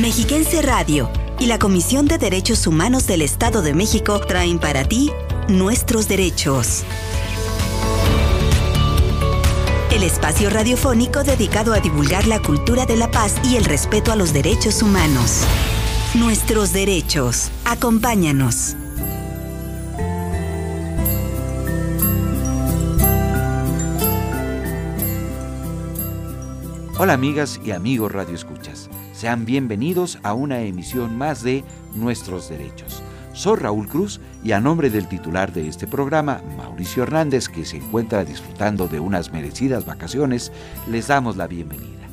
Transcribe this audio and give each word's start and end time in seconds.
Mexiquense 0.00 0.60
Radio 0.60 1.10
y 1.38 1.46
la 1.46 1.58
Comisión 1.58 2.06
de 2.06 2.18
Derechos 2.18 2.66
Humanos 2.66 3.06
del 3.06 3.22
Estado 3.22 3.62
de 3.62 3.72
México 3.72 4.20
traen 4.20 4.58
para 4.58 4.84
ti 4.84 5.10
nuestros 5.48 6.06
derechos. 6.06 6.84
El 9.90 10.02
espacio 10.02 10.50
radiofónico 10.50 11.24
dedicado 11.24 11.72
a 11.72 11.80
divulgar 11.80 12.26
la 12.26 12.42
cultura 12.42 12.84
de 12.84 12.96
la 12.96 13.10
paz 13.10 13.36
y 13.42 13.56
el 13.56 13.64
respeto 13.64 14.12
a 14.12 14.16
los 14.16 14.34
derechos 14.34 14.82
humanos. 14.82 15.40
Nuestros 16.14 16.74
derechos. 16.74 17.50
Acompáñanos. 17.64 18.76
Hola 26.98 27.14
amigas 27.14 27.58
y 27.64 27.70
amigos 27.70 28.12
Radio 28.12 28.34
Escuchas. 28.34 28.90
Sean 29.16 29.46
bienvenidos 29.46 30.18
a 30.24 30.34
una 30.34 30.60
emisión 30.60 31.16
más 31.16 31.42
de 31.42 31.64
Nuestros 31.94 32.50
Derechos. 32.50 33.02
Soy 33.32 33.56
Raúl 33.56 33.88
Cruz 33.88 34.20
y 34.44 34.52
a 34.52 34.60
nombre 34.60 34.90
del 34.90 35.08
titular 35.08 35.54
de 35.54 35.68
este 35.68 35.86
programa, 35.86 36.42
Mauricio 36.58 37.02
Hernández, 37.02 37.48
que 37.48 37.64
se 37.64 37.78
encuentra 37.78 38.26
disfrutando 38.26 38.88
de 38.88 39.00
unas 39.00 39.32
merecidas 39.32 39.86
vacaciones, 39.86 40.52
les 40.86 41.06
damos 41.06 41.38
la 41.38 41.46
bienvenida. 41.46 42.06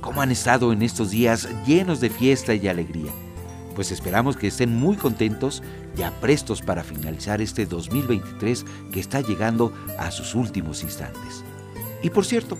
¿Cómo 0.00 0.20
han 0.20 0.32
estado 0.32 0.72
en 0.72 0.82
estos 0.82 1.12
días 1.12 1.48
llenos 1.64 2.00
de 2.00 2.10
fiesta 2.10 2.56
y 2.56 2.66
alegría? 2.66 3.12
Pues 3.76 3.92
esperamos 3.92 4.36
que 4.36 4.48
estén 4.48 4.74
muy 4.74 4.96
contentos, 4.96 5.62
ya 5.94 6.10
prestos 6.20 6.60
para 6.60 6.82
finalizar 6.82 7.40
este 7.40 7.66
2023 7.66 8.66
que 8.92 8.98
está 8.98 9.20
llegando 9.20 9.72
a 9.96 10.10
sus 10.10 10.34
últimos 10.34 10.82
instantes. 10.82 11.44
Y 12.02 12.10
por 12.10 12.24
cierto, 12.24 12.58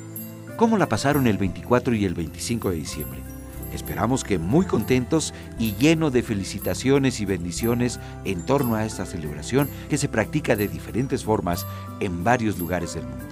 ¿Cómo 0.57 0.77
la 0.77 0.89
pasaron 0.89 1.29
el 1.29 1.39
24 1.39 1.95
y 1.95 2.05
el 2.05 2.15
25 2.15 2.71
de 2.71 2.77
diciembre? 2.77 3.38
Esperamos 3.73 4.25
que 4.25 4.39
muy 4.39 4.65
contentos 4.65 5.35
y 5.59 5.75
lleno 5.75 6.11
de 6.11 6.23
felicitaciones 6.23 7.21
y 7.21 7.25
bendiciones 7.25 8.01
en 8.25 8.45
torno 8.47 8.75
a 8.75 8.85
esta 8.85 9.05
celebración 9.05 9.69
que 9.89 9.99
se 9.99 10.09
practica 10.09 10.57
de 10.57 10.69
diferentes 10.69 11.25
formas 11.25 11.67
en 12.01 12.25
varios 12.25 12.59
lugares 12.59 12.95
del 12.95 13.05
mundo. 13.05 13.27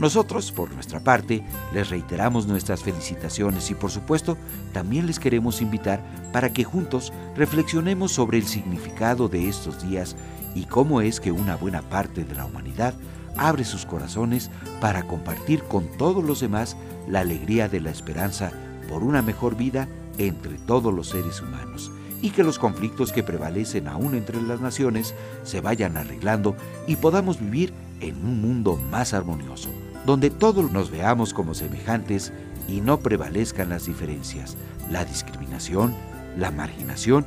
Nosotros, 0.00 0.50
por 0.50 0.72
nuestra 0.72 1.00
parte, 1.00 1.44
les 1.74 1.90
reiteramos 1.90 2.46
nuestras 2.46 2.82
felicitaciones 2.82 3.70
y 3.70 3.74
por 3.74 3.90
supuesto 3.90 4.38
también 4.72 5.06
les 5.06 5.18
queremos 5.18 5.60
invitar 5.60 6.02
para 6.32 6.54
que 6.54 6.64
juntos 6.64 7.12
reflexionemos 7.36 8.10
sobre 8.10 8.38
el 8.38 8.46
significado 8.46 9.28
de 9.28 9.46
estos 9.46 9.86
días 9.86 10.16
y 10.54 10.64
cómo 10.64 11.02
es 11.02 11.20
que 11.20 11.32
una 11.32 11.54
buena 11.54 11.82
parte 11.82 12.24
de 12.24 12.34
la 12.34 12.46
humanidad 12.46 12.94
abre 13.36 13.64
sus 13.64 13.84
corazones 13.84 14.50
para 14.80 15.02
compartir 15.02 15.62
con 15.64 15.86
todos 15.98 16.24
los 16.24 16.40
demás 16.40 16.78
la 17.06 17.20
alegría 17.20 17.68
de 17.68 17.80
la 17.80 17.90
esperanza 17.90 18.52
por 18.90 19.04
una 19.04 19.22
mejor 19.22 19.56
vida 19.56 19.88
entre 20.18 20.58
todos 20.58 20.92
los 20.92 21.08
seres 21.08 21.40
humanos 21.40 21.90
y 22.20 22.30
que 22.30 22.42
los 22.42 22.58
conflictos 22.58 23.12
que 23.12 23.22
prevalecen 23.22 23.88
aún 23.88 24.14
entre 24.14 24.42
las 24.42 24.60
naciones 24.60 25.14
se 25.42 25.60
vayan 25.60 25.96
arreglando 25.96 26.56
y 26.86 26.96
podamos 26.96 27.40
vivir 27.40 27.72
en 28.00 28.16
un 28.16 28.42
mundo 28.42 28.76
más 28.76 29.14
armonioso, 29.14 29.70
donde 30.04 30.28
todos 30.28 30.70
nos 30.70 30.90
veamos 30.90 31.32
como 31.32 31.54
semejantes 31.54 32.32
y 32.68 32.80
no 32.80 33.00
prevalezcan 33.00 33.70
las 33.70 33.86
diferencias, 33.86 34.56
la 34.90 35.04
discriminación, 35.04 35.94
la 36.36 36.50
marginación 36.50 37.26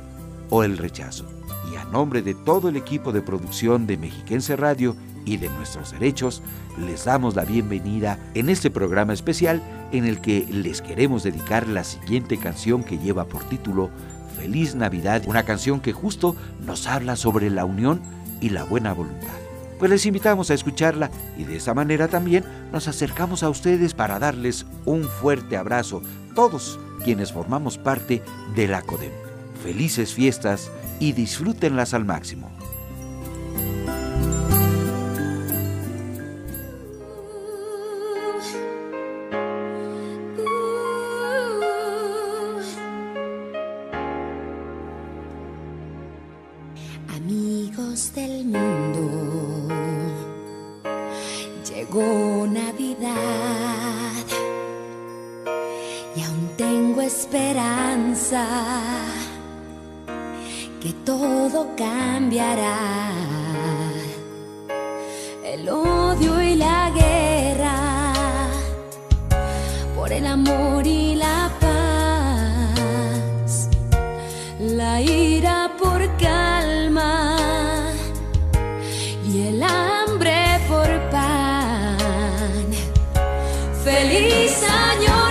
o 0.50 0.62
el 0.62 0.78
rechazo. 0.78 1.26
Y 1.72 1.76
a 1.76 1.84
nombre 1.84 2.22
de 2.22 2.34
todo 2.34 2.68
el 2.68 2.76
equipo 2.76 3.10
de 3.12 3.22
producción 3.22 3.86
de 3.86 3.96
Mexiquense 3.96 4.54
Radio 4.54 4.94
y 5.24 5.36
de 5.36 5.48
nuestros 5.48 5.92
derechos, 5.92 6.42
les 6.78 7.04
damos 7.04 7.34
la 7.34 7.44
bienvenida 7.44 8.18
en 8.34 8.48
este 8.48 8.70
programa 8.70 9.12
especial 9.12 9.62
en 9.92 10.04
el 10.04 10.20
que 10.20 10.46
les 10.50 10.82
queremos 10.82 11.22
dedicar 11.22 11.66
la 11.68 11.84
siguiente 11.84 12.38
canción 12.38 12.84
que 12.84 12.98
lleva 12.98 13.26
por 13.26 13.44
título 13.44 13.90
Feliz 14.36 14.74
Navidad, 14.74 15.22
una 15.26 15.44
canción 15.44 15.80
que 15.80 15.92
justo 15.92 16.36
nos 16.66 16.86
habla 16.86 17.16
sobre 17.16 17.50
la 17.50 17.64
unión 17.64 18.00
y 18.40 18.50
la 18.50 18.64
buena 18.64 18.92
voluntad. 18.92 19.28
Pues 19.78 19.90
les 19.90 20.06
invitamos 20.06 20.50
a 20.50 20.54
escucharla 20.54 21.10
y 21.36 21.44
de 21.44 21.56
esa 21.56 21.74
manera 21.74 22.08
también 22.08 22.44
nos 22.72 22.88
acercamos 22.88 23.42
a 23.42 23.50
ustedes 23.50 23.94
para 23.94 24.18
darles 24.18 24.66
un 24.84 25.04
fuerte 25.04 25.56
abrazo, 25.56 26.02
todos 26.34 26.78
quienes 27.02 27.32
formamos 27.32 27.78
parte 27.78 28.22
de 28.54 28.68
la 28.68 28.82
CODEM. 28.82 29.12
Felices 29.62 30.14
fiestas 30.14 30.70
y 31.00 31.12
disfrútenlas 31.12 31.94
al 31.94 32.04
máximo. 32.04 32.50
feliz 84.14 84.62
año. 84.62 85.23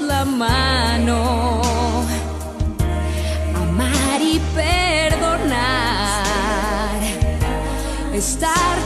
La 0.00 0.24
mano, 0.24 1.62
amar 3.56 4.20
y 4.20 4.38
perdonar, 4.54 5.48
estar 8.12 8.76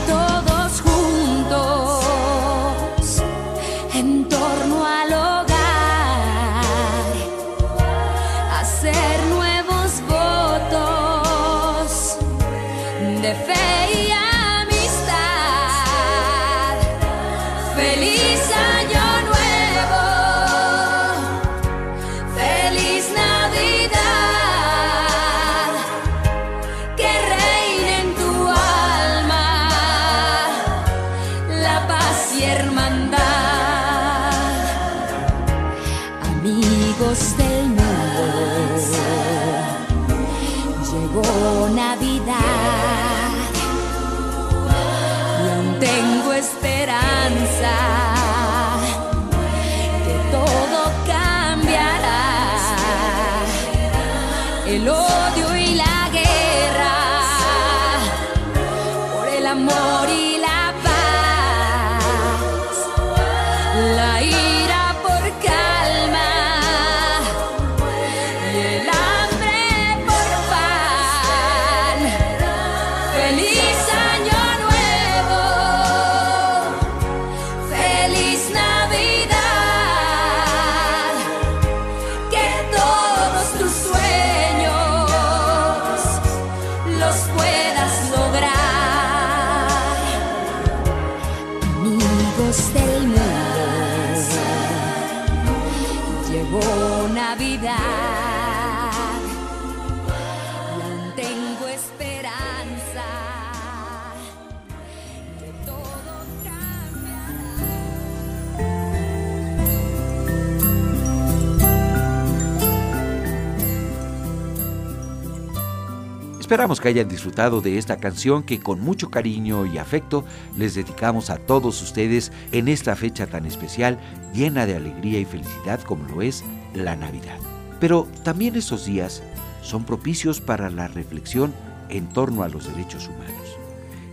Esperamos 116.53 116.79
que 116.79 116.89
hayan 116.89 117.09
disfrutado 117.09 117.61
de 117.61 117.79
esta 117.79 117.97
canción 117.97 118.43
que 118.43 118.59
con 118.59 118.79
mucho 118.79 119.09
cariño 119.09 119.65
y 119.65 119.79
afecto 119.79 120.23
les 120.55 120.75
dedicamos 120.75 121.31
a 121.31 121.37
todos 121.37 121.81
ustedes 121.81 122.31
en 122.51 122.67
esta 122.67 122.95
fecha 122.95 123.25
tan 123.25 123.47
especial, 123.47 123.97
llena 124.35 124.67
de 124.67 124.75
alegría 124.75 125.17
y 125.17 125.25
felicidad 125.25 125.81
como 125.81 126.07
lo 126.09 126.21
es 126.21 126.43
la 126.75 126.95
Navidad. 126.95 127.39
Pero 127.79 128.07
también 128.21 128.55
esos 128.55 128.85
días 128.85 129.23
son 129.63 129.83
propicios 129.83 130.41
para 130.41 130.69
la 130.69 130.87
reflexión 130.87 131.55
en 131.89 132.07
torno 132.09 132.43
a 132.43 132.49
los 132.49 132.67
derechos 132.67 133.07
humanos. 133.07 133.57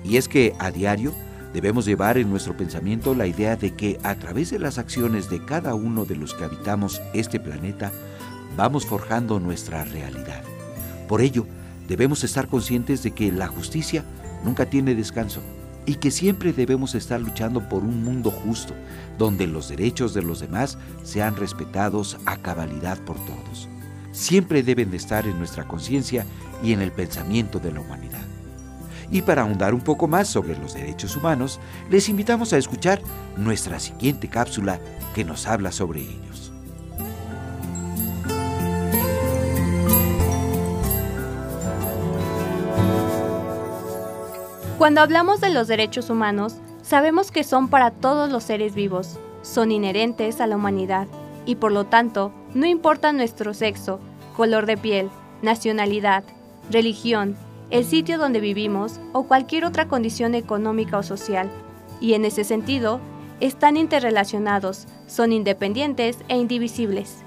Y 0.03 0.17
es 0.17 0.27
que 0.27 0.55
a 0.59 0.71
diario 0.71 1.13
debemos 1.53 1.85
llevar 1.85 2.17
en 2.17 2.31
nuestro 2.31 2.57
pensamiento 2.57 3.15
la 3.15 3.27
idea 3.27 3.57
de 3.57 3.75
que 3.75 3.99
a 4.03 4.15
través 4.15 4.49
de 4.49 4.61
las 4.61 4.79
acciones 4.79 5.29
de 5.29 5.45
cada 5.45 5.75
uno 5.75 6.07
de 6.07 6.17
los 6.17 6.33
que 6.33 6.45
habitamos 6.45 7.03
este 7.13 7.39
planeta, 7.39 7.93
vamos 8.57 8.87
forjando 8.87 9.41
nuestra 9.41 9.85
realidad. 9.85 10.43
Por 11.07 11.21
ello, 11.21 11.45
debemos 11.91 12.23
estar 12.23 12.47
conscientes 12.47 13.03
de 13.03 13.11
que 13.11 13.33
la 13.33 13.49
justicia 13.49 14.05
nunca 14.45 14.65
tiene 14.65 14.95
descanso 14.95 15.41
y 15.87 15.97
que 15.97 16.13
siempre 16.13 16.53
debemos 16.53 16.95
estar 16.95 17.21
luchando 17.21 17.69
por 17.69 17.83
un 17.83 18.05
mundo 18.05 18.31
justo, 18.31 18.75
donde 19.19 19.49
los 19.49 19.69
derechos 19.69 20.15
de 20.15 20.23
los 20.23 20.39
demás 20.39 20.79
sean 21.03 21.35
respetados 21.35 22.17
a 22.27 22.37
cabalidad 22.37 22.97
por 23.01 23.17
todos. 23.27 23.69
Siempre 24.13 24.63
deben 24.63 24.93
de 24.93 24.99
estar 24.99 25.27
en 25.27 25.37
nuestra 25.37 25.67
conciencia 25.67 26.25
y 26.63 26.73
en 26.75 26.81
el 26.81 26.93
pensamiento 26.93 27.59
de 27.59 27.73
la 27.73 27.81
humanidad. 27.81 28.23
Y 29.11 29.23
para 29.23 29.43
ahondar 29.43 29.75
un 29.75 29.81
poco 29.81 30.07
más 30.07 30.29
sobre 30.29 30.57
los 30.57 30.75
derechos 30.75 31.17
humanos, 31.17 31.59
les 31.91 32.09
invitamos 32.09 32.53
a 32.53 32.59
escuchar 32.59 33.03
nuestra 33.37 33.81
siguiente 33.81 34.29
cápsula 34.29 34.79
que 35.13 35.25
nos 35.25 35.49
habla 35.49 35.73
sobre 35.73 36.03
ellos. 36.03 36.50
Cuando 44.81 45.03
hablamos 45.03 45.43
de 45.43 45.51
los 45.51 45.69
derechos 45.69 46.09
humanos, 46.09 46.55
sabemos 46.81 47.31
que 47.31 47.45
son 47.45 47.69
para 47.69 47.91
todos 47.91 48.33
los 48.33 48.45
seres 48.45 48.75
vivos, 48.75 49.19
son 49.43 49.73
inherentes 49.73 50.41
a 50.41 50.47
la 50.47 50.57
humanidad 50.57 51.07
y 51.45 51.57
por 51.57 51.71
lo 51.71 51.85
tanto 51.85 52.33
no 52.55 52.65
importa 52.65 53.13
nuestro 53.13 53.53
sexo, 53.53 54.01
color 54.39 54.65
de 54.65 54.79
piel, 54.79 55.11
nacionalidad, 55.43 56.25
religión, 56.71 57.37
el 57.69 57.85
sitio 57.85 58.17
donde 58.17 58.41
vivimos 58.41 59.01
o 59.13 59.25
cualquier 59.25 59.67
otra 59.67 59.87
condición 59.87 60.35
económica 60.35 60.97
o 60.97 61.03
social. 61.03 61.51
Y 62.01 62.15
en 62.15 62.25
ese 62.25 62.45
sentido, 62.45 63.01
están 63.41 63.77
interrelacionados, 63.77 64.87
son 65.07 65.35
independientes 65.35 66.17
e 66.29 66.39
indivisibles. 66.39 67.19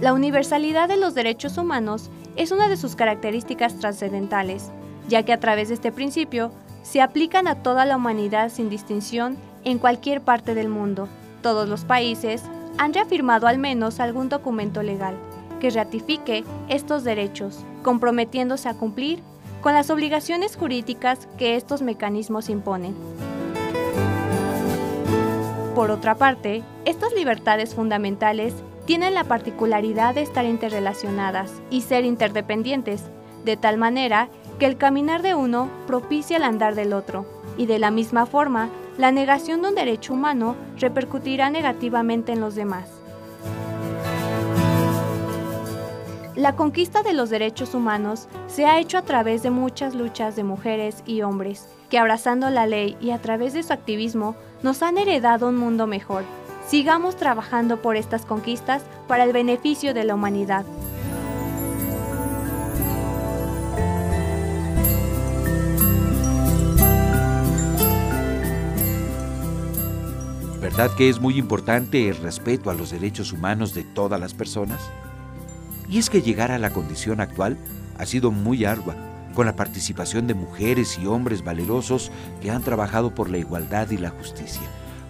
La 0.00 0.12
universalidad 0.12 0.88
de 0.88 0.98
los 0.98 1.14
derechos 1.14 1.58
humanos 1.58 2.10
es 2.36 2.50
una 2.50 2.68
de 2.68 2.76
sus 2.76 2.96
características 2.96 3.78
trascendentales, 3.78 4.70
ya 5.08 5.22
que 5.22 5.32
a 5.32 5.40
través 5.40 5.68
de 5.68 5.74
este 5.74 5.92
principio 5.92 6.52
se 6.82 7.00
aplican 7.00 7.48
a 7.48 7.62
toda 7.62 7.84
la 7.84 7.96
humanidad 7.96 8.50
sin 8.50 8.70
distinción 8.70 9.36
en 9.64 9.78
cualquier 9.78 10.20
parte 10.20 10.54
del 10.54 10.68
mundo. 10.68 11.08
Todos 11.42 11.68
los 11.68 11.84
países 11.84 12.42
han 12.78 12.94
reafirmado 12.94 13.46
al 13.46 13.58
menos 13.58 14.00
algún 14.00 14.28
documento 14.28 14.82
legal 14.82 15.14
que 15.60 15.70
ratifique 15.70 16.44
estos 16.68 17.04
derechos, 17.04 17.64
comprometiéndose 17.82 18.68
a 18.68 18.74
cumplir 18.74 19.22
con 19.60 19.74
las 19.74 19.90
obligaciones 19.90 20.56
jurídicas 20.56 21.28
que 21.38 21.54
estos 21.54 21.82
mecanismos 21.82 22.48
imponen. 22.48 22.96
Por 25.76 25.90
otra 25.90 26.16
parte, 26.16 26.62
estas 26.84 27.12
libertades 27.12 27.74
fundamentales 27.74 28.54
tienen 28.84 29.14
la 29.14 29.24
particularidad 29.24 30.14
de 30.14 30.22
estar 30.22 30.44
interrelacionadas 30.44 31.52
y 31.70 31.82
ser 31.82 32.04
interdependientes, 32.04 33.04
de 33.44 33.56
tal 33.56 33.78
manera 33.78 34.28
que 34.58 34.66
el 34.66 34.76
caminar 34.76 35.22
de 35.22 35.34
uno 35.34 35.68
propicia 35.86 36.36
el 36.36 36.44
andar 36.44 36.74
del 36.74 36.92
otro, 36.92 37.26
y 37.56 37.66
de 37.66 37.78
la 37.78 37.90
misma 37.90 38.26
forma, 38.26 38.68
la 38.98 39.10
negación 39.10 39.62
de 39.62 39.68
un 39.68 39.74
derecho 39.74 40.12
humano 40.12 40.56
repercutirá 40.78 41.50
negativamente 41.50 42.32
en 42.32 42.40
los 42.40 42.54
demás. 42.54 42.90
La 46.34 46.56
conquista 46.56 47.02
de 47.02 47.12
los 47.12 47.28
derechos 47.28 47.74
humanos 47.74 48.26
se 48.46 48.64
ha 48.64 48.78
hecho 48.78 48.96
a 48.96 49.02
través 49.02 49.42
de 49.42 49.50
muchas 49.50 49.94
luchas 49.94 50.34
de 50.34 50.44
mujeres 50.44 51.02
y 51.06 51.22
hombres, 51.22 51.68
que 51.90 51.98
abrazando 51.98 52.48
la 52.48 52.66
ley 52.66 52.96
y 53.02 53.10
a 53.10 53.18
través 53.18 53.52
de 53.52 53.62
su 53.62 53.72
activismo 53.72 54.34
nos 54.62 54.82
han 54.82 54.96
heredado 54.96 55.48
un 55.48 55.56
mundo 55.56 55.86
mejor. 55.86 56.24
Sigamos 56.72 57.18
trabajando 57.18 57.82
por 57.82 57.96
estas 57.96 58.24
conquistas 58.24 58.82
para 59.06 59.24
el 59.24 59.34
beneficio 59.34 59.92
de 59.92 60.04
la 60.04 60.14
humanidad. 60.14 60.64
¿Verdad 70.62 70.90
que 70.96 71.10
es 71.10 71.20
muy 71.20 71.36
importante 71.36 72.08
el 72.08 72.16
respeto 72.16 72.70
a 72.70 72.74
los 72.74 72.90
derechos 72.90 73.34
humanos 73.34 73.74
de 73.74 73.82
todas 73.82 74.18
las 74.18 74.32
personas? 74.32 74.80
Y 75.90 75.98
es 75.98 76.08
que 76.08 76.22
llegar 76.22 76.50
a 76.50 76.58
la 76.58 76.70
condición 76.70 77.20
actual 77.20 77.58
ha 77.98 78.06
sido 78.06 78.30
muy 78.30 78.64
ardua, 78.64 78.96
con 79.34 79.44
la 79.44 79.56
participación 79.56 80.26
de 80.26 80.32
mujeres 80.32 80.98
y 80.98 81.06
hombres 81.06 81.44
valerosos 81.44 82.10
que 82.40 82.50
han 82.50 82.62
trabajado 82.62 83.14
por 83.14 83.28
la 83.28 83.36
igualdad 83.36 83.90
y 83.90 83.98
la 83.98 84.08
justicia, 84.08 84.62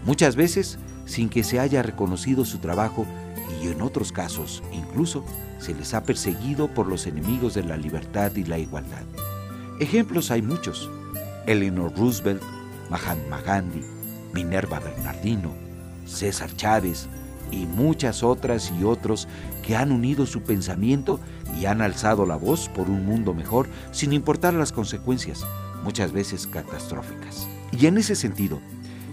muchas 0.05 0.35
veces 0.35 0.81
sin 1.13 1.29
que 1.29 1.45
se 1.45 1.61
haya 1.61 1.83
reconocido 1.83 2.47
su 2.47 2.57
trabajo 2.57 3.05
y 3.63 3.69
en 3.69 3.83
otros 3.83 4.13
casos 4.13 4.63
incluso 4.73 5.23
se 5.59 5.75
les 5.75 5.93
ha 5.93 6.05
perseguido 6.05 6.73
por 6.73 6.87
los 6.87 7.07
enemigos 7.07 7.53
de 7.53 7.63
la 7.63 7.77
libertad 7.77 8.35
y 8.35 8.45
la 8.45 8.59
igualdad. 8.59 9.03
Ejemplos 9.79 10.31
hay 10.31 10.41
muchos. 10.41 10.91
Eleanor 11.47 11.93
Roosevelt, 11.95 12.43
Mahatma 12.89 13.43
Gandhi, 13.43 13.85
Minerva 14.33 14.81
Bernardino, 14.81 15.53
César 16.07 16.51
Chávez 16.57 17.09
y 17.51 17.67
muchas 17.67 18.23
otras 18.23 18.73
y 18.81 18.85
otros 18.85 19.29
que 19.63 19.77
han 19.77 19.93
unido 19.93 20.25
su 20.25 20.41
pensamiento 20.41 21.21
y 21.61 21.67
han 21.67 21.83
alzado 21.83 22.25
la 22.25 22.37
voz 22.37 22.71
por 22.71 22.89
un 22.89 23.05
mundo 23.05 23.35
mejor 23.35 23.69
sin 23.91 24.15
importar 24.15 24.55
las 24.55 24.73
consecuencias, 24.73 25.45
muchas 25.85 26.11
veces 26.11 26.47
catastróficas. 26.47 27.47
Y 27.71 27.85
en 27.85 27.99
ese 27.99 28.17
sentido, 28.17 28.61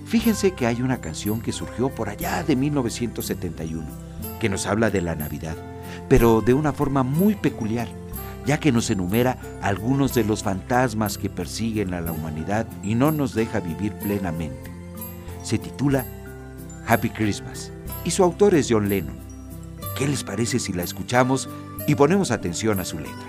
fíjense 0.09 0.53
que 0.53 0.65
hay 0.65 0.81
una 0.81 1.01
canción 1.01 1.39
que 1.39 1.51
surgió 1.51 1.89
por 1.89 2.09
allá 2.09 2.43
de 2.43 2.55
1971, 2.55 3.85
que 4.39 4.49
nos 4.49 4.65
habla 4.65 4.89
de 4.89 5.03
la 5.03 5.13
Navidad, 5.13 5.55
pero 6.09 6.41
de 6.41 6.55
una 6.55 6.73
forma 6.73 7.03
muy 7.03 7.35
peculiar, 7.35 7.87
ya 8.43 8.59
que 8.59 8.71
nos 8.71 8.89
enumera 8.89 9.37
algunos 9.61 10.15
de 10.15 10.23
los 10.23 10.41
fantasmas 10.41 11.19
que 11.19 11.29
persiguen 11.29 11.93
a 11.93 12.01
la 12.01 12.11
humanidad 12.11 12.65
y 12.81 12.95
no 12.95 13.11
nos 13.11 13.35
deja 13.35 13.59
vivir 13.59 13.93
plenamente. 13.93 14.71
Se 15.43 15.59
titula 15.59 16.05
Happy 16.87 17.11
Christmas 17.11 17.71
y 18.03 18.09
su 18.09 18.23
autor 18.23 18.55
es 18.55 18.65
John 18.67 18.89
Lennon. 18.89 19.19
¿Qué 19.95 20.07
les 20.07 20.23
parece 20.23 20.57
si 20.57 20.73
la 20.73 20.81
escuchamos 20.81 21.47
y 21.85 21.93
ponemos 21.93 22.31
atención 22.31 22.79
a 22.79 22.85
su 22.85 22.97
letra? 22.97 23.28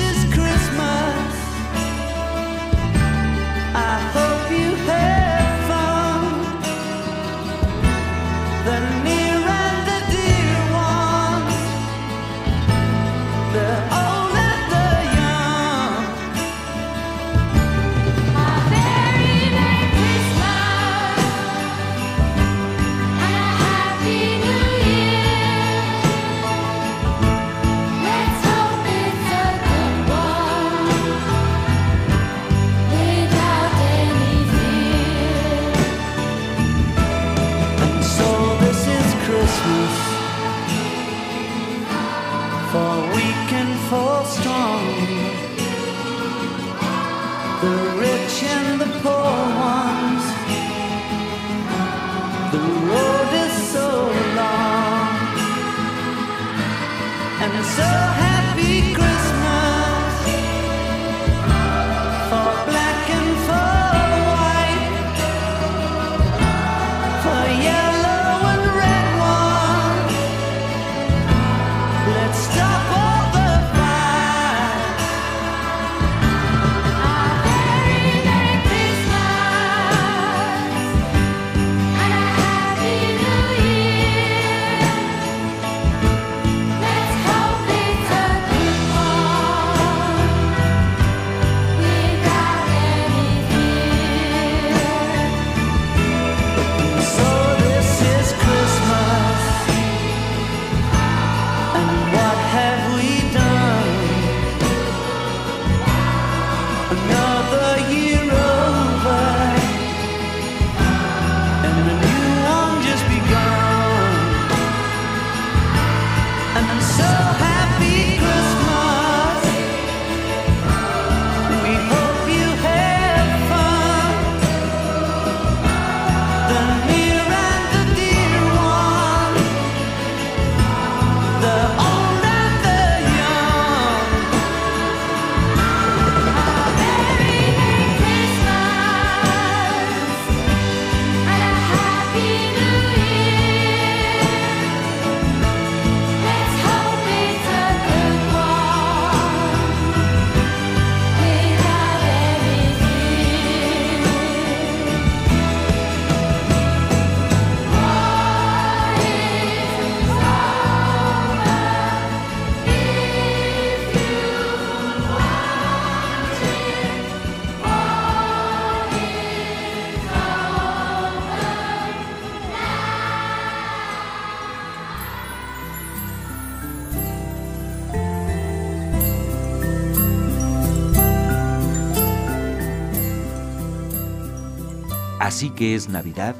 Así 185.31 185.49
que 185.49 185.75
es 185.75 185.87
Navidad. 185.87 186.35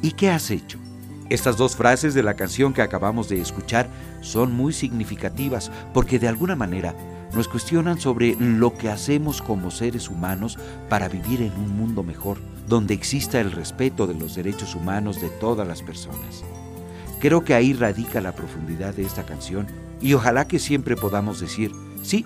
¿Y 0.00 0.12
qué 0.12 0.30
has 0.30 0.50
hecho? 0.50 0.78
Estas 1.28 1.58
dos 1.58 1.76
frases 1.76 2.14
de 2.14 2.22
la 2.22 2.32
canción 2.32 2.72
que 2.72 2.80
acabamos 2.80 3.28
de 3.28 3.42
escuchar 3.42 3.90
son 4.22 4.54
muy 4.54 4.72
significativas 4.72 5.70
porque 5.92 6.18
de 6.18 6.26
alguna 6.26 6.56
manera 6.56 6.94
nos 7.34 7.46
cuestionan 7.46 8.00
sobre 8.00 8.36
lo 8.40 8.72
que 8.72 8.88
hacemos 8.88 9.42
como 9.42 9.70
seres 9.70 10.08
humanos 10.08 10.58
para 10.88 11.10
vivir 11.10 11.42
en 11.42 11.52
un 11.52 11.76
mundo 11.76 12.02
mejor, 12.02 12.38
donde 12.66 12.94
exista 12.94 13.38
el 13.38 13.52
respeto 13.52 14.06
de 14.06 14.14
los 14.14 14.34
derechos 14.34 14.74
humanos 14.74 15.20
de 15.20 15.28
todas 15.28 15.68
las 15.68 15.82
personas. 15.82 16.42
Creo 17.20 17.44
que 17.44 17.52
ahí 17.52 17.74
radica 17.74 18.22
la 18.22 18.32
profundidad 18.32 18.94
de 18.94 19.02
esta 19.02 19.26
canción 19.26 19.66
y 20.00 20.14
ojalá 20.14 20.48
que 20.48 20.58
siempre 20.58 20.96
podamos 20.96 21.38
decir, 21.38 21.70
sí, 22.02 22.24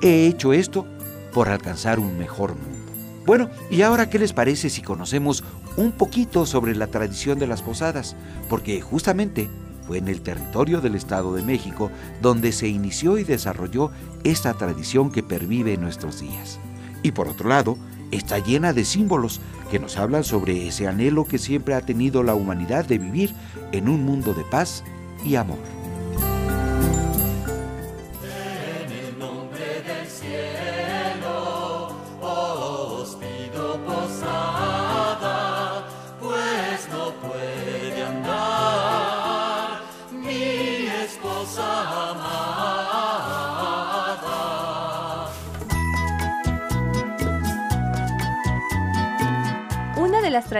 he 0.00 0.26
hecho 0.26 0.54
esto 0.54 0.86
por 1.34 1.50
alcanzar 1.50 1.98
un 1.98 2.16
mejor 2.16 2.54
mundo. 2.54 2.85
Bueno, 3.26 3.50
¿y 3.70 3.82
ahora 3.82 4.08
qué 4.08 4.20
les 4.20 4.32
parece 4.32 4.70
si 4.70 4.82
conocemos 4.82 5.42
un 5.76 5.90
poquito 5.90 6.46
sobre 6.46 6.76
la 6.76 6.86
tradición 6.86 7.40
de 7.40 7.48
las 7.48 7.60
posadas? 7.60 8.14
Porque 8.48 8.80
justamente 8.80 9.50
fue 9.84 9.98
en 9.98 10.06
el 10.06 10.20
territorio 10.20 10.80
del 10.80 10.94
Estado 10.94 11.34
de 11.34 11.42
México 11.42 11.90
donde 12.22 12.52
se 12.52 12.68
inició 12.68 13.18
y 13.18 13.24
desarrolló 13.24 13.90
esta 14.22 14.54
tradición 14.54 15.10
que 15.10 15.24
pervive 15.24 15.74
en 15.74 15.80
nuestros 15.80 16.20
días. 16.20 16.60
Y 17.02 17.10
por 17.10 17.26
otro 17.26 17.48
lado, 17.48 17.76
está 18.12 18.38
llena 18.38 18.72
de 18.72 18.84
símbolos 18.84 19.40
que 19.72 19.80
nos 19.80 19.96
hablan 19.96 20.22
sobre 20.22 20.68
ese 20.68 20.86
anhelo 20.86 21.24
que 21.24 21.38
siempre 21.38 21.74
ha 21.74 21.80
tenido 21.80 22.22
la 22.22 22.36
humanidad 22.36 22.84
de 22.84 22.98
vivir 22.98 23.34
en 23.72 23.88
un 23.88 24.04
mundo 24.04 24.34
de 24.34 24.44
paz 24.44 24.84
y 25.24 25.34
amor. 25.34 25.58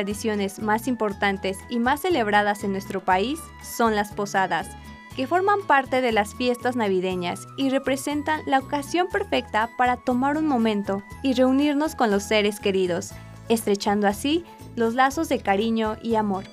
Tradiciones 0.06 0.60
más 0.60 0.86
importantes 0.86 1.58
y 1.68 1.80
más 1.80 2.02
celebradas 2.02 2.62
en 2.62 2.70
nuestro 2.70 3.04
país 3.04 3.40
son 3.60 3.96
las 3.96 4.12
posadas, 4.12 4.68
que 5.16 5.26
forman 5.26 5.66
parte 5.66 6.00
de 6.00 6.12
las 6.12 6.36
fiestas 6.36 6.76
navideñas 6.76 7.48
y 7.56 7.70
representan 7.70 8.40
la 8.46 8.60
ocasión 8.60 9.08
perfecta 9.08 9.68
para 9.76 9.96
tomar 9.96 10.36
un 10.36 10.46
momento 10.46 11.02
y 11.24 11.32
reunirnos 11.32 11.96
con 11.96 12.12
los 12.12 12.22
seres 12.22 12.60
queridos, 12.60 13.10
estrechando 13.48 14.06
así 14.06 14.44
los 14.76 14.94
lazos 14.94 15.28
de 15.28 15.40
cariño 15.40 15.96
y 16.04 16.14
amor. 16.14 16.44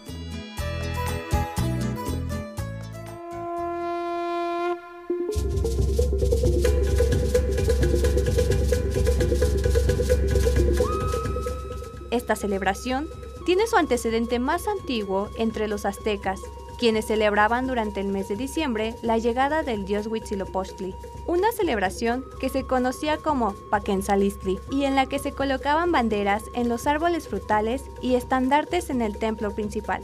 Esta 12.09 12.35
celebración 12.35 13.07
tiene 13.45 13.67
su 13.67 13.77
antecedente 13.77 14.39
más 14.39 14.67
antiguo 14.67 15.29
entre 15.35 15.67
los 15.67 15.85
aztecas, 15.85 16.41
quienes 16.77 17.05
celebraban 17.05 17.67
durante 17.67 18.01
el 18.01 18.07
mes 18.07 18.27
de 18.27 18.35
diciembre 18.35 18.95
la 19.01 19.17
llegada 19.17 19.63
del 19.63 19.85
dios 19.85 20.07
Huitzilopochtli, 20.07 20.95
una 21.27 21.51
celebración 21.51 22.25
que 22.39 22.49
se 22.49 22.65
conocía 22.65 23.17
como 23.17 23.53
Paquensalistli 23.69 24.59
y 24.71 24.83
en 24.83 24.95
la 24.95 25.05
que 25.05 25.19
se 25.19 25.31
colocaban 25.31 25.91
banderas 25.91 26.43
en 26.53 26.69
los 26.69 26.87
árboles 26.87 27.27
frutales 27.27 27.85
y 28.01 28.15
estandartes 28.15 28.89
en 28.89 29.01
el 29.01 29.17
templo 29.17 29.53
principal. 29.53 30.03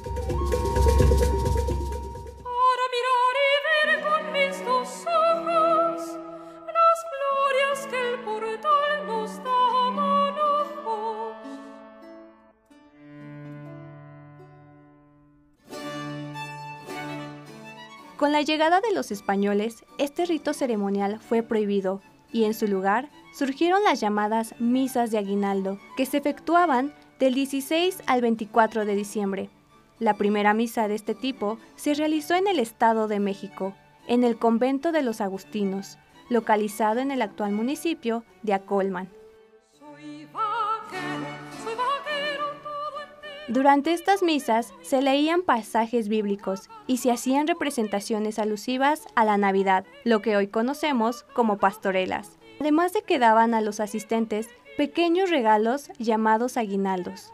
Con 18.19 18.33
la 18.33 18.41
llegada 18.41 18.81
de 18.81 18.93
los 18.93 19.11
españoles, 19.11 19.85
este 19.97 20.25
rito 20.25 20.53
ceremonial 20.53 21.21
fue 21.21 21.41
prohibido 21.41 22.01
y 22.33 22.43
en 22.43 22.53
su 22.53 22.67
lugar 22.67 23.09
surgieron 23.33 23.81
las 23.85 24.01
llamadas 24.01 24.59
misas 24.59 25.09
de 25.09 25.19
aguinaldo, 25.19 25.79
que 25.95 26.05
se 26.05 26.17
efectuaban 26.17 26.93
del 27.17 27.33
16 27.33 28.03
al 28.07 28.19
24 28.19 28.83
de 28.83 28.93
diciembre. 28.93 29.49
La 29.99 30.15
primera 30.15 30.53
misa 30.53 30.89
de 30.89 30.95
este 30.95 31.15
tipo 31.15 31.59
se 31.77 31.93
realizó 31.93 32.35
en 32.35 32.47
el 32.47 32.59
Estado 32.59 33.07
de 33.07 33.21
México, 33.21 33.73
en 34.05 34.25
el 34.25 34.37
convento 34.37 34.91
de 34.91 35.01
los 35.01 35.21
Agustinos, 35.21 35.97
localizado 36.29 36.99
en 36.99 37.11
el 37.11 37.21
actual 37.21 37.53
municipio 37.53 38.25
de 38.43 38.51
Acolman. 38.51 39.07
Durante 43.49 43.93
estas 43.93 44.21
misas 44.21 44.75
se 44.83 45.01
leían 45.01 45.41
pasajes 45.41 46.07
bíblicos 46.07 46.69
y 46.85 46.97
se 46.97 47.11
hacían 47.11 47.47
representaciones 47.47 48.37
alusivas 48.37 49.07
a 49.15 49.25
la 49.25 49.37
Navidad, 49.37 49.85
lo 50.03 50.21
que 50.21 50.37
hoy 50.37 50.49
conocemos 50.49 51.23
como 51.33 51.57
pastorelas. 51.57 52.37
Además 52.59 52.93
de 52.93 53.01
que 53.01 53.17
daban 53.17 53.55
a 53.55 53.61
los 53.61 53.79
asistentes 53.79 54.49
pequeños 54.77 55.31
regalos 55.31 55.89
llamados 55.97 56.57
aguinaldos. 56.57 57.33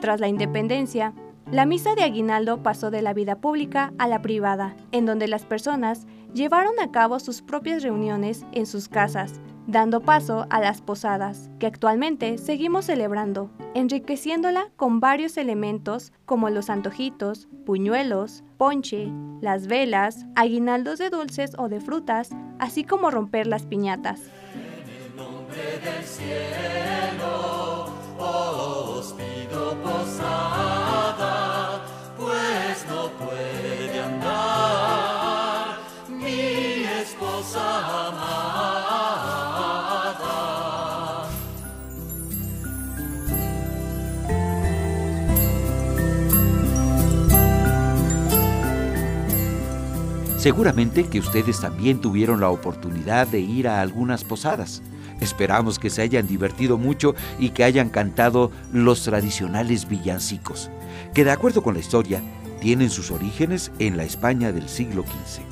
Tras 0.00 0.20
la 0.20 0.28
independencia, 0.28 1.12
la 1.52 1.66
misa 1.66 1.94
de 1.94 2.02
aguinaldo 2.02 2.62
pasó 2.62 2.90
de 2.90 3.02
la 3.02 3.12
vida 3.12 3.36
pública 3.36 3.92
a 3.98 4.08
la 4.08 4.22
privada, 4.22 4.74
en 4.90 5.04
donde 5.04 5.28
las 5.28 5.44
personas 5.44 6.06
llevaron 6.32 6.72
a 6.80 6.90
cabo 6.90 7.20
sus 7.20 7.42
propias 7.42 7.82
reuniones 7.82 8.46
en 8.52 8.64
sus 8.64 8.88
casas, 8.88 9.38
dando 9.66 10.00
paso 10.00 10.46
a 10.48 10.60
las 10.62 10.80
posadas, 10.80 11.50
que 11.58 11.66
actualmente 11.66 12.38
seguimos 12.38 12.86
celebrando, 12.86 13.50
enriqueciéndola 13.74 14.70
con 14.76 14.98
varios 14.98 15.36
elementos 15.36 16.14
como 16.24 16.48
los 16.48 16.70
antojitos, 16.70 17.48
puñuelos, 17.66 18.44
ponche, 18.56 19.08
las 19.42 19.66
velas, 19.66 20.24
aguinaldos 20.34 20.98
de 20.98 21.10
dulces 21.10 21.52
o 21.58 21.68
de 21.68 21.80
frutas, 21.80 22.30
así 22.58 22.82
como 22.82 23.10
romper 23.10 23.46
las 23.46 23.66
piñatas. 23.66 24.22
Seguramente 50.42 51.04
que 51.04 51.20
ustedes 51.20 51.60
también 51.60 52.00
tuvieron 52.00 52.40
la 52.40 52.50
oportunidad 52.50 53.28
de 53.28 53.38
ir 53.38 53.68
a 53.68 53.80
algunas 53.80 54.24
posadas. 54.24 54.82
Esperamos 55.20 55.78
que 55.78 55.88
se 55.88 56.02
hayan 56.02 56.26
divertido 56.26 56.78
mucho 56.78 57.14
y 57.38 57.50
que 57.50 57.62
hayan 57.62 57.90
cantado 57.90 58.50
los 58.72 59.04
tradicionales 59.04 59.88
villancicos, 59.88 60.68
que 61.14 61.24
de 61.24 61.30
acuerdo 61.30 61.62
con 61.62 61.74
la 61.74 61.80
historia 61.80 62.20
tienen 62.60 62.90
sus 62.90 63.12
orígenes 63.12 63.70
en 63.78 63.96
la 63.96 64.02
España 64.02 64.50
del 64.50 64.68
siglo 64.68 65.04
XV. 65.04 65.44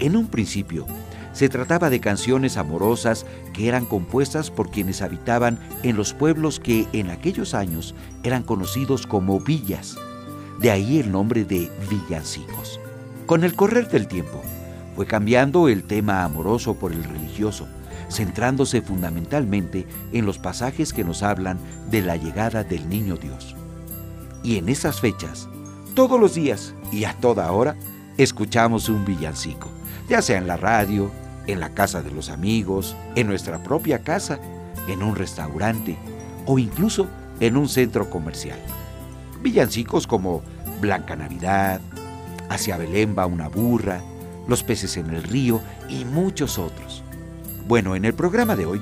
En 0.00 0.16
un 0.16 0.26
principio, 0.26 0.86
se 1.32 1.48
trataba 1.48 1.88
de 1.88 2.00
canciones 2.00 2.56
amorosas 2.56 3.26
que 3.52 3.68
eran 3.68 3.86
compuestas 3.86 4.50
por 4.50 4.72
quienes 4.72 5.02
habitaban 5.02 5.60
en 5.84 5.96
los 5.96 6.14
pueblos 6.14 6.58
que 6.58 6.88
en 6.92 7.10
aquellos 7.10 7.54
años 7.54 7.94
eran 8.24 8.42
conocidos 8.42 9.06
como 9.06 9.38
villas. 9.38 9.96
De 10.58 10.72
ahí 10.72 10.98
el 10.98 11.12
nombre 11.12 11.44
de 11.44 11.70
villancicos. 11.88 12.80
Con 13.26 13.42
el 13.42 13.54
correr 13.54 13.88
del 13.88 14.06
tiempo, 14.06 14.40
fue 14.94 15.04
cambiando 15.04 15.68
el 15.68 15.82
tema 15.82 16.22
amoroso 16.22 16.74
por 16.74 16.92
el 16.92 17.02
religioso, 17.02 17.66
centrándose 18.08 18.82
fundamentalmente 18.82 19.84
en 20.12 20.26
los 20.26 20.38
pasajes 20.38 20.92
que 20.92 21.02
nos 21.02 21.24
hablan 21.24 21.58
de 21.90 22.02
la 22.02 22.16
llegada 22.16 22.62
del 22.62 22.88
niño 22.88 23.16
Dios. 23.16 23.56
Y 24.44 24.58
en 24.58 24.68
esas 24.68 25.00
fechas, 25.00 25.48
todos 25.96 26.20
los 26.20 26.34
días 26.34 26.72
y 26.92 27.02
a 27.02 27.14
toda 27.14 27.50
hora, 27.50 27.74
escuchamos 28.16 28.88
un 28.88 29.04
villancico, 29.04 29.70
ya 30.08 30.22
sea 30.22 30.38
en 30.38 30.46
la 30.46 30.56
radio, 30.56 31.10
en 31.48 31.58
la 31.58 31.70
casa 31.70 32.02
de 32.02 32.12
los 32.12 32.30
amigos, 32.30 32.94
en 33.16 33.26
nuestra 33.26 33.60
propia 33.60 34.04
casa, 34.04 34.38
en 34.86 35.02
un 35.02 35.16
restaurante 35.16 35.98
o 36.46 36.60
incluso 36.60 37.08
en 37.40 37.56
un 37.56 37.68
centro 37.68 38.08
comercial. 38.08 38.58
Villancicos 39.42 40.06
como 40.06 40.42
Blanca 40.80 41.16
Navidad, 41.16 41.80
Hacia 42.48 42.76
Belén 42.76 43.14
va 43.18 43.26
una 43.26 43.48
burra, 43.48 44.02
Los 44.48 44.62
peces 44.62 44.96
en 44.96 45.10
el 45.10 45.24
río 45.24 45.60
y 45.88 46.04
muchos 46.04 46.58
otros. 46.58 47.02
Bueno, 47.66 47.96
en 47.96 48.04
el 48.04 48.14
programa 48.14 48.54
de 48.54 48.66
hoy 48.66 48.80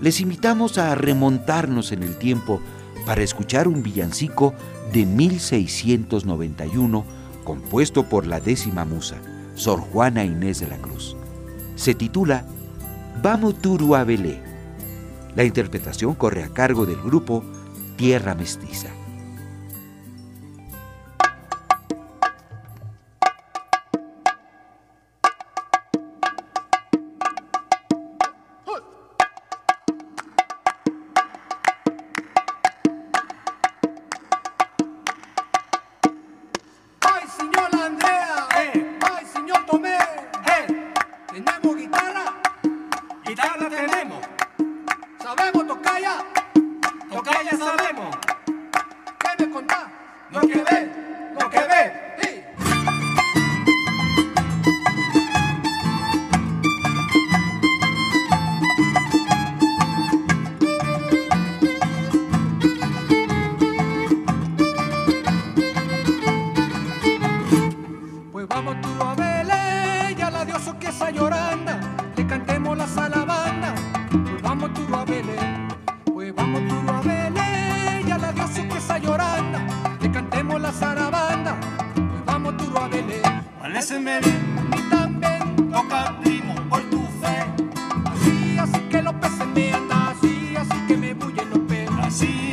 les 0.00 0.20
invitamos 0.20 0.76
a 0.76 0.94
remontarnos 0.94 1.90
en 1.92 2.02
el 2.02 2.18
tiempo 2.18 2.60
para 3.06 3.22
escuchar 3.22 3.66
un 3.66 3.82
villancico 3.82 4.52
de 4.92 5.06
1691 5.06 7.04
compuesto 7.44 8.08
por 8.08 8.26
la 8.26 8.40
décima 8.40 8.84
musa, 8.84 9.16
Sor 9.54 9.80
Juana 9.80 10.24
Inés 10.24 10.60
de 10.60 10.66
la 10.66 10.76
Cruz. 10.76 11.16
Se 11.76 11.94
titula 11.94 12.44
Vamos 13.22 13.62
Turu 13.62 13.94
a 13.94 14.04
Belé. 14.04 14.42
La 15.34 15.44
interpretación 15.44 16.14
corre 16.14 16.42
a 16.44 16.48
cargo 16.48 16.84
del 16.84 17.00
grupo 17.00 17.42
Tierra 17.96 18.34
Mestiza. 18.34 18.88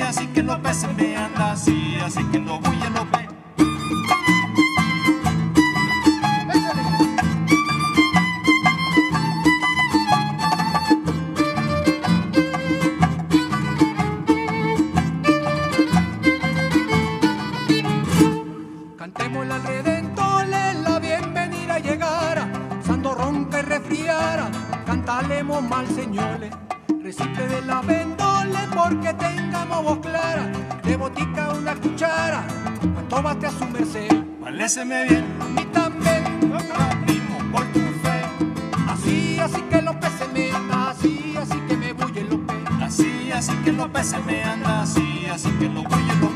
Así 0.04 0.28
que 0.28 0.44
los 0.44 0.60
peces 0.60 0.96
me 0.96 1.16
anda 1.16 1.52
así, 1.52 1.98
así 2.04 2.24
que 2.26 2.40
no 2.40 2.60
bulle 2.60 2.90
los 2.92 3.10
ve. 3.12 3.23
Porque 29.04 29.26
tengamos 29.26 29.84
voz 29.84 29.98
clara, 30.00 30.50
de 30.84 30.96
botica 30.96 31.54
una 31.54 31.76
cuchara, 31.76 32.44
cuanto 32.94 33.22
bate 33.22 33.48
a 33.48 33.52
su 33.52 33.66
merced, 33.68 34.08
Paréceme 34.42 35.04
bien, 35.08 35.26
a 35.42 35.46
mí 35.46 35.66
también, 35.74 36.24
primo 37.06 37.38
por 37.52 37.66
tu 37.74 37.80
fe, 37.80 38.22
así, 38.88 39.38
así 39.40 39.62
que 39.64 39.82
los 39.82 39.96
peces 39.96 40.28
me 40.34 40.52
andan 40.52 40.88
así, 40.90 41.36
así 41.38 41.60
que 41.68 41.78
me 41.78 41.94
bullen 41.94 42.30
los 42.30 42.40
peces. 42.40 42.82
así, 42.82 43.32
así 43.32 43.54
que 43.64 43.72
los 43.72 43.88
peces 43.90 44.26
me 44.26 44.44
anda 44.44 44.82
así, 44.84 45.26
así 45.32 45.50
que 45.60 45.70
no 45.70 45.84
bulle 45.84 46.16
los 46.22 46.33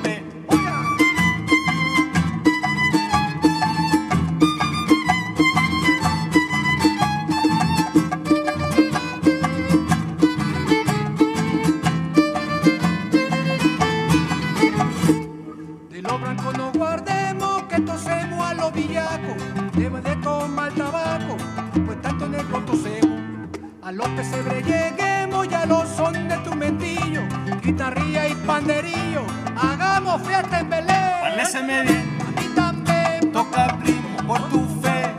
A 31.69 31.83
mí 31.83 32.47
también, 32.55 33.29
toca 33.33 33.77
primo 33.79 34.25
por 34.25 34.41
tu 34.49 34.65
fe. 34.81 35.13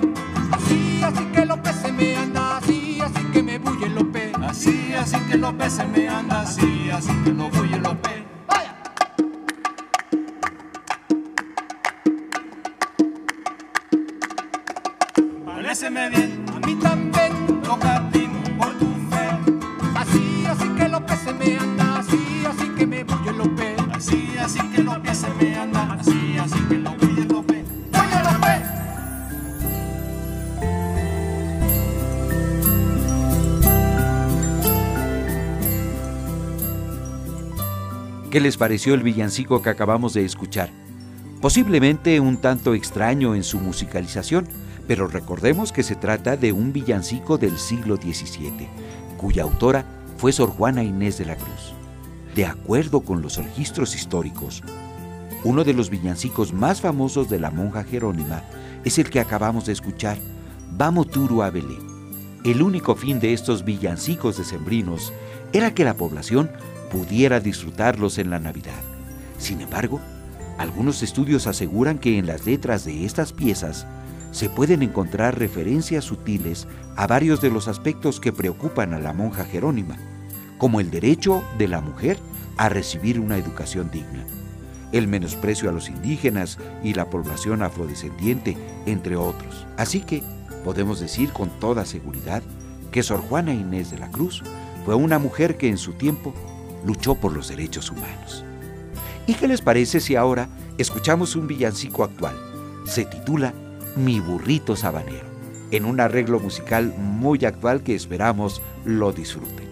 así, 0.50 1.02
así 1.04 1.24
que 1.26 1.44
los 1.44 1.58
peces 1.58 1.92
me 1.92 2.16
anda 2.16 2.56
así, 2.56 2.98
así 3.02 3.22
que 3.32 3.42
me 3.42 3.58
bullen 3.58 3.94
los 3.94 4.04
pe. 4.04 4.32
Así, 4.48 4.94
así 4.94 5.18
que 5.30 5.36
los 5.36 5.52
peces 5.52 5.86
me 5.88 6.07
pareció 38.58 38.94
el 38.94 39.02
villancico 39.02 39.62
que 39.62 39.70
acabamos 39.70 40.12
de 40.12 40.24
escuchar? 40.24 40.70
Posiblemente 41.40 42.18
un 42.18 42.36
tanto 42.38 42.74
extraño 42.74 43.34
en 43.34 43.44
su 43.44 43.60
musicalización, 43.60 44.48
pero 44.88 45.06
recordemos 45.06 45.70
que 45.70 45.84
se 45.84 45.94
trata 45.94 46.36
de 46.36 46.52
un 46.52 46.72
villancico 46.72 47.38
del 47.38 47.56
siglo 47.56 47.96
XVII, 47.96 48.68
cuya 49.16 49.44
autora 49.44 49.84
fue 50.16 50.32
Sor 50.32 50.50
Juana 50.50 50.82
Inés 50.82 51.16
de 51.18 51.26
la 51.26 51.36
Cruz. 51.36 51.74
De 52.34 52.44
acuerdo 52.44 53.00
con 53.00 53.22
los 53.22 53.36
registros 53.36 53.94
históricos, 53.94 54.62
uno 55.44 55.62
de 55.62 55.74
los 55.74 55.88
villancicos 55.88 56.52
más 56.52 56.80
famosos 56.80 57.28
de 57.30 57.38
la 57.38 57.52
monja 57.52 57.84
Jerónima 57.84 58.42
es 58.84 58.98
el 58.98 59.08
que 59.08 59.20
acabamos 59.20 59.66
de 59.66 59.72
escuchar, 59.72 60.18
Vamos 60.72 61.10
Turu 61.10 61.42
a 61.42 61.50
Belén. 61.50 61.86
El 62.44 62.62
único 62.62 62.94
fin 62.94 63.20
de 63.20 63.32
estos 63.32 63.64
villancicos 63.64 64.38
decembrinos 64.38 65.12
era 65.52 65.74
que 65.74 65.84
la 65.84 65.96
población 65.96 66.50
pudiera 66.90 67.40
disfrutarlos 67.40 68.18
en 68.18 68.30
la 68.30 68.38
Navidad. 68.38 68.80
Sin 69.38 69.60
embargo, 69.60 70.00
algunos 70.58 71.02
estudios 71.02 71.46
aseguran 71.46 71.98
que 71.98 72.18
en 72.18 72.26
las 72.26 72.44
letras 72.44 72.84
de 72.84 73.04
estas 73.04 73.32
piezas 73.32 73.86
se 74.30 74.50
pueden 74.50 74.82
encontrar 74.82 75.38
referencias 75.38 76.04
sutiles 76.04 76.66
a 76.96 77.06
varios 77.06 77.40
de 77.40 77.50
los 77.50 77.68
aspectos 77.68 78.20
que 78.20 78.32
preocupan 78.32 78.92
a 78.92 78.98
la 78.98 79.12
monja 79.12 79.44
Jerónima, 79.44 79.96
como 80.58 80.80
el 80.80 80.90
derecho 80.90 81.42
de 81.56 81.68
la 81.68 81.80
mujer 81.80 82.18
a 82.56 82.68
recibir 82.68 83.20
una 83.20 83.38
educación 83.38 83.90
digna, 83.90 84.26
el 84.92 85.06
menosprecio 85.06 85.70
a 85.70 85.72
los 85.72 85.88
indígenas 85.88 86.58
y 86.82 86.94
la 86.94 87.08
población 87.08 87.62
afrodescendiente, 87.62 88.56
entre 88.86 89.16
otros. 89.16 89.66
Así 89.76 90.00
que 90.00 90.22
podemos 90.64 91.00
decir 91.00 91.32
con 91.32 91.50
toda 91.60 91.84
seguridad 91.84 92.42
que 92.90 93.02
Sor 93.02 93.20
Juana 93.20 93.52
Inés 93.52 93.90
de 93.90 93.98
la 93.98 94.10
Cruz 94.10 94.42
fue 94.84 94.94
una 94.94 95.18
mujer 95.18 95.56
que 95.56 95.68
en 95.68 95.78
su 95.78 95.92
tiempo 95.92 96.34
luchó 96.84 97.14
por 97.14 97.32
los 97.32 97.48
derechos 97.48 97.90
humanos. 97.90 98.44
¿Y 99.26 99.34
qué 99.34 99.46
les 99.46 99.60
parece 99.60 100.00
si 100.00 100.16
ahora 100.16 100.48
escuchamos 100.78 101.36
un 101.36 101.46
villancico 101.46 102.04
actual? 102.04 102.34
Se 102.86 103.04
titula 103.04 103.52
Mi 103.96 104.20
burrito 104.20 104.74
sabanero, 104.74 105.26
en 105.70 105.84
un 105.84 106.00
arreglo 106.00 106.40
musical 106.40 106.94
muy 106.96 107.44
actual 107.44 107.82
que 107.82 107.94
esperamos 107.94 108.62
lo 108.84 109.12
disfruten. 109.12 109.67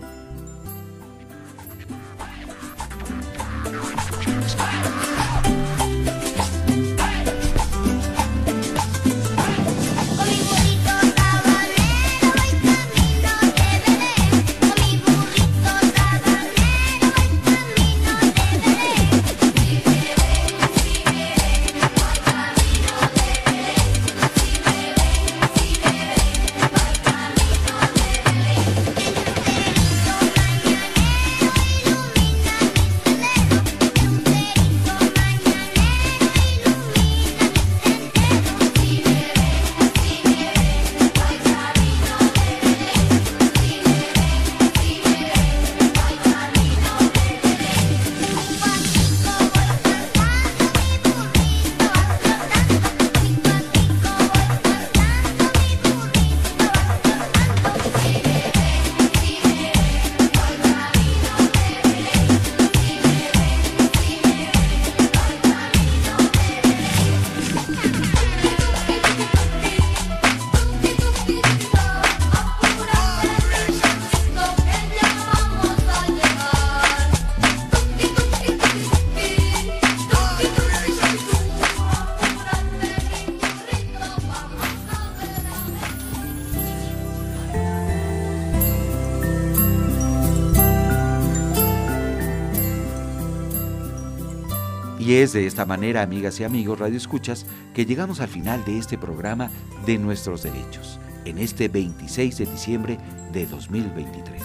Y 95.07 95.19
es 95.19 95.33
de 95.33 95.47
esta 95.47 95.64
manera, 95.64 96.03
amigas 96.03 96.40
y 96.40 96.42
amigos 96.42 96.81
Radio 96.81 96.97
Escuchas, 96.97 97.47
que 97.75 97.87
llegamos 97.87 98.19
al 98.19 98.27
final 98.27 98.64
de 98.64 98.77
este 98.77 98.99
programa 98.99 99.51
de 99.87 99.99
Nuestros 99.99 100.42
Derechos, 100.42 100.99
en 101.25 101.38
este 101.38 101.69
26 101.69 102.38
de 102.38 102.47
diciembre 102.47 102.99
de 103.33 103.47
2023. 103.47 104.42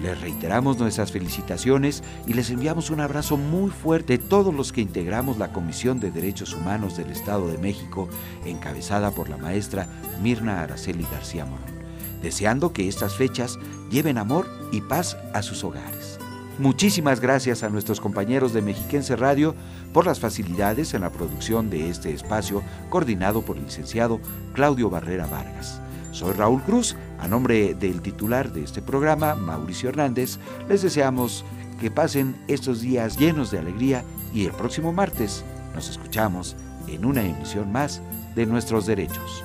Les 0.00 0.20
reiteramos 0.20 0.78
nuestras 0.78 1.10
felicitaciones 1.10 2.04
y 2.28 2.34
les 2.34 2.50
enviamos 2.50 2.90
un 2.90 3.00
abrazo 3.00 3.36
muy 3.36 3.72
fuerte 3.72 4.14
a 4.14 4.18
todos 4.20 4.54
los 4.54 4.70
que 4.70 4.82
integramos 4.82 5.36
la 5.36 5.52
Comisión 5.52 5.98
de 5.98 6.12
Derechos 6.12 6.54
Humanos 6.54 6.96
del 6.96 7.10
Estado 7.10 7.48
de 7.48 7.58
México, 7.58 8.08
encabezada 8.46 9.10
por 9.10 9.28
la 9.28 9.36
maestra 9.36 9.88
Mirna 10.22 10.62
Araceli 10.62 11.08
García 11.10 11.44
Morón, 11.44 11.74
deseando 12.22 12.72
que 12.72 12.86
estas 12.86 13.16
fechas 13.16 13.58
lleven 13.90 14.16
amor 14.16 14.46
y 14.70 14.80
paz 14.80 15.16
a 15.34 15.42
sus 15.42 15.64
hogares. 15.64 15.97
Muchísimas 16.58 17.20
gracias 17.20 17.62
a 17.62 17.68
nuestros 17.68 18.00
compañeros 18.00 18.52
de 18.52 18.62
Mexiquense 18.62 19.14
Radio 19.14 19.54
por 19.92 20.06
las 20.06 20.18
facilidades 20.18 20.92
en 20.92 21.02
la 21.02 21.10
producción 21.10 21.70
de 21.70 21.88
este 21.88 22.12
espacio 22.12 22.64
coordinado 22.90 23.42
por 23.42 23.56
el 23.56 23.64
licenciado 23.64 24.20
Claudio 24.54 24.90
Barrera 24.90 25.26
Vargas. 25.26 25.80
Soy 26.10 26.32
Raúl 26.32 26.60
Cruz, 26.62 26.96
a 27.20 27.28
nombre 27.28 27.74
del 27.74 28.02
titular 28.02 28.52
de 28.52 28.64
este 28.64 28.82
programa, 28.82 29.36
Mauricio 29.36 29.88
Hernández, 29.88 30.40
les 30.68 30.82
deseamos 30.82 31.44
que 31.80 31.92
pasen 31.92 32.34
estos 32.48 32.80
días 32.80 33.16
llenos 33.16 33.52
de 33.52 33.60
alegría 33.60 34.02
y 34.34 34.44
el 34.46 34.52
próximo 34.52 34.92
martes 34.92 35.44
nos 35.76 35.88
escuchamos 35.88 36.56
en 36.88 37.04
una 37.04 37.22
emisión 37.22 37.70
más 37.70 38.02
de 38.34 38.46
Nuestros 38.46 38.84
Derechos. 38.84 39.44